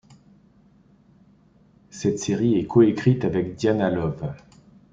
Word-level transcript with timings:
Cette 1.91 2.17
série 2.17 2.55
est 2.57 2.65
coécrite 2.65 3.23
avec 3.23 3.53
Dianna 3.53 3.91
Love. 3.91 4.33